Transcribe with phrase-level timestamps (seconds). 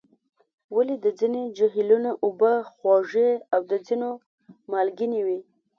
[0.75, 4.09] ولې د ځینو جهیلونو اوبه خوږې او د ځینو
[4.71, 5.39] مالګینې وي؟